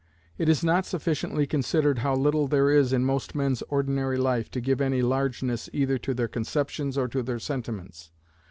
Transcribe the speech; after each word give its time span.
It 0.39 0.49
is 0.49 0.63
not 0.63 0.87
sufficiently 0.87 1.45
considered 1.45 1.99
how 1.99 2.15
little 2.15 2.47
there 2.47 2.71
is 2.71 2.91
in 2.91 3.05
most 3.05 3.35
men's 3.35 3.61
ordinary 3.69 4.17
life 4.17 4.49
to 4.49 4.59
give 4.59 4.81
any 4.81 5.03
largeness 5.03 5.69
either 5.73 5.99
to 5.99 6.15
their 6.15 6.27
conceptions 6.27 6.97
or 6.97 7.07
to 7.09 7.21
their 7.21 7.37
sentiments. 7.37 8.09